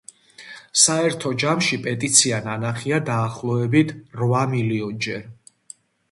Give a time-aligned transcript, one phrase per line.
[0.83, 3.93] საერთო ჯამში, პეტიცია ნანახია დაახლოებით
[4.23, 5.29] რვა მილიონჯერ.